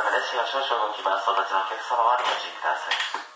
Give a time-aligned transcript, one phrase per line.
[0.00, 1.28] 様で列車が少々動きます。
[1.28, 3.29] お立ちのお客様はご注意ください。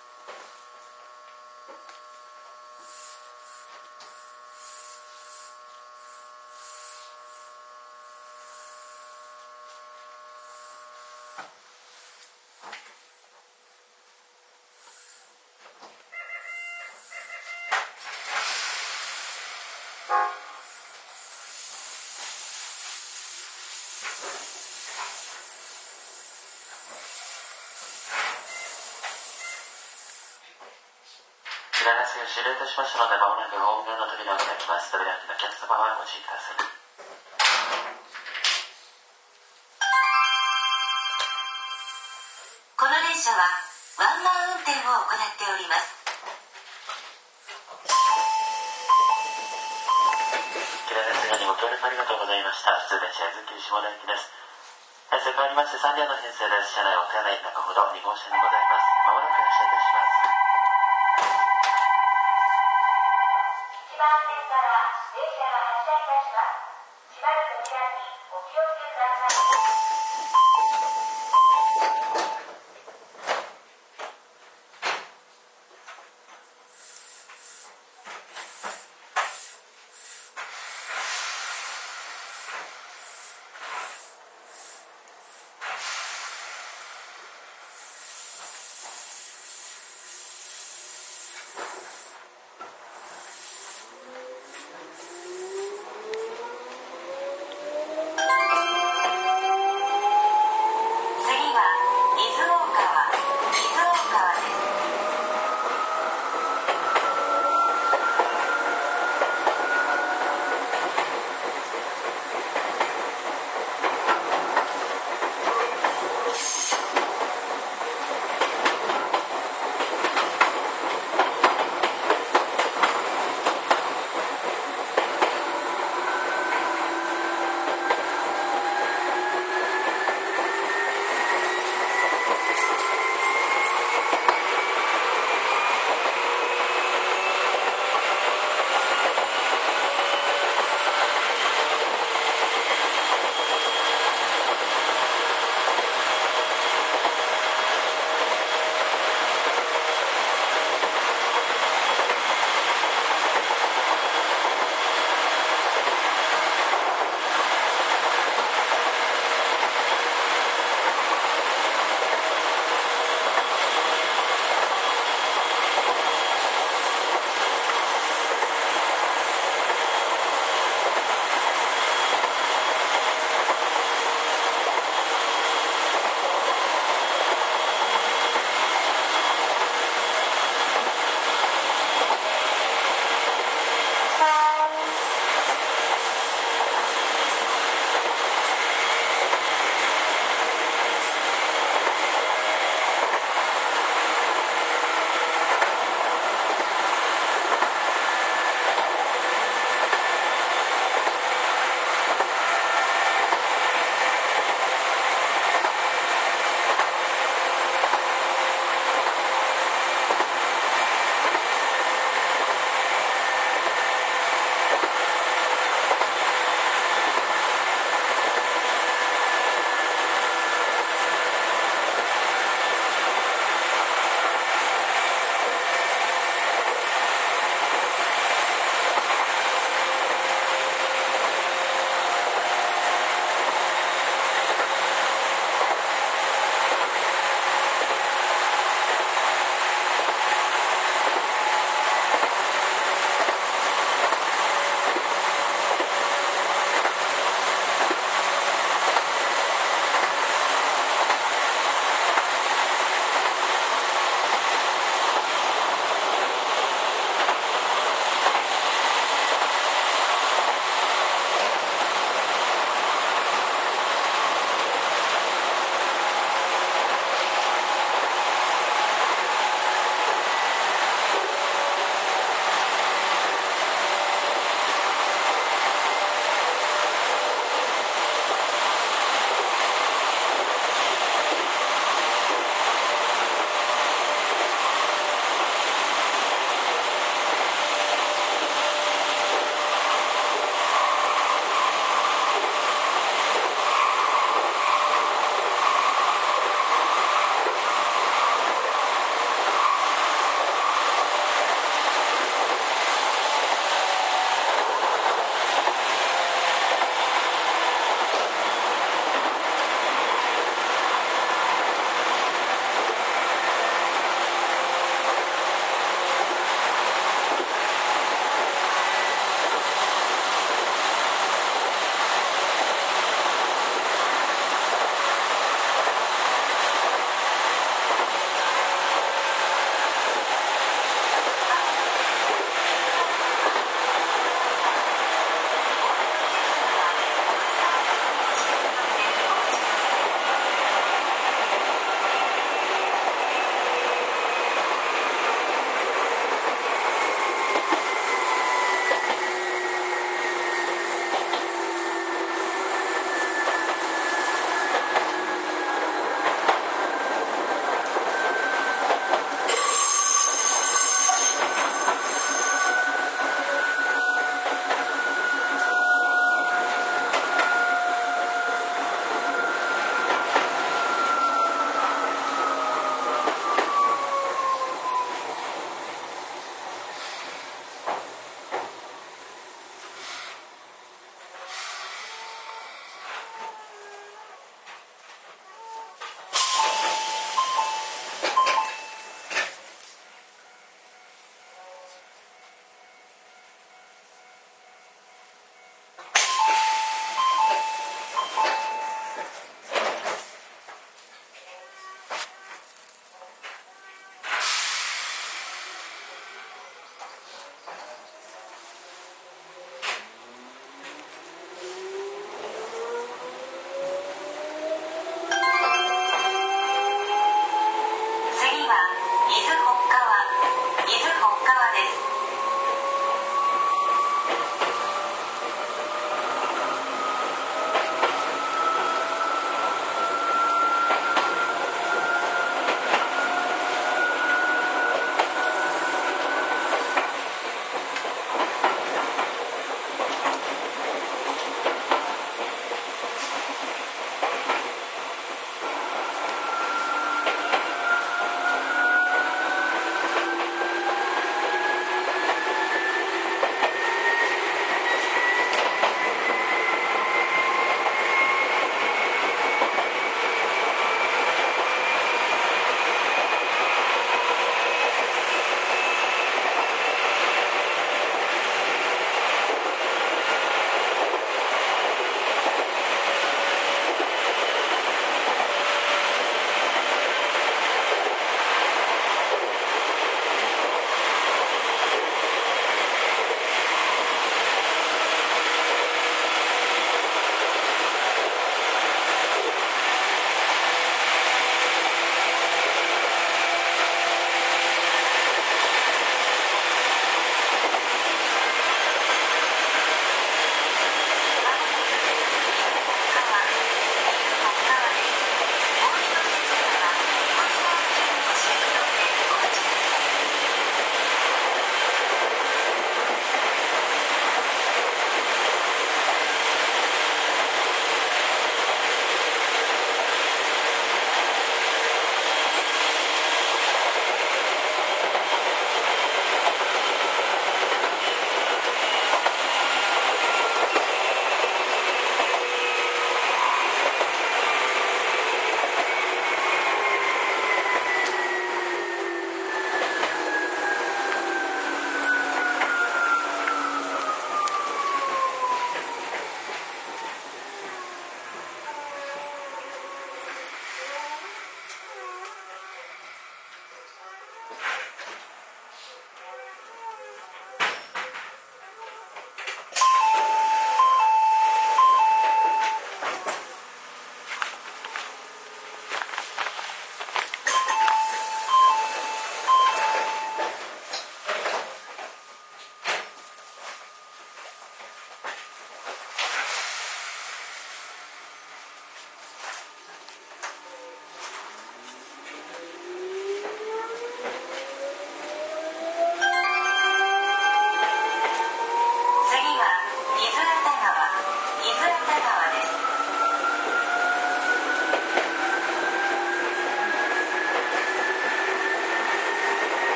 [32.35, 34.91] 終了いたしましたので、まもなくホームの扉を開きます。
[34.91, 36.67] 扉開きのお客様はご注意ください。
[42.75, 43.39] この電車は
[44.03, 45.95] ワンマン運転を行っております。
[50.91, 52.75] キラですがにご協力ありがとうございました。
[52.83, 54.35] 普通電車伊豆急下田行きです。
[55.23, 56.75] 変わりまして3両の編成です。
[56.75, 58.91] 車内お手洗い中ほど2号車にございます。
[59.07, 59.34] まもなく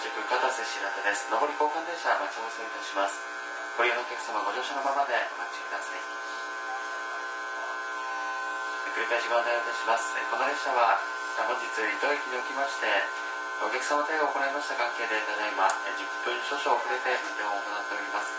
[0.00, 1.28] 到着片瀬白田です。
[1.28, 3.20] 上り交換電車待ち合わせいたします。
[3.76, 6.00] ご利用のお客様ご乗車のままでお待ちください。
[8.96, 10.16] 繰り返しご案内いたします。
[10.32, 10.96] この列車は
[11.44, 12.88] 本日伊東駅におきまして
[13.60, 18.32] お客様対応を行いました関係でただいま10分少々遅れて運転を行っております。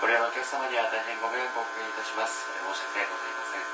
[0.00, 2.48] ご利用のお客様には大変ご迷惑をおかけいたします。
[2.56, 3.68] 申し訳ございません。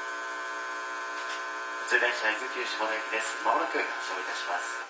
[1.87, 3.39] 普通電車伊豆急下田駅です。
[3.47, 4.83] まもなく発車をいたします。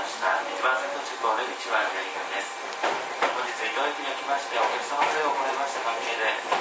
[0.00, 2.56] ました一番先の地方の一番です
[3.20, 6.59] 本日移動駅におきましてお客様数を超えました関係で